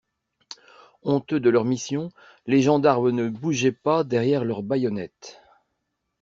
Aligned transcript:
Honteux 1.03 1.39
de 1.39 1.51
leur 1.51 1.63
mission, 1.63 2.09
les 2.47 2.63
gendarmes 2.63 3.11
ne 3.11 3.29
bougeaient 3.29 3.71
pas 3.71 4.03
derrière 4.03 4.43
leurs 4.45 4.63
baïonnettes. 4.63 5.43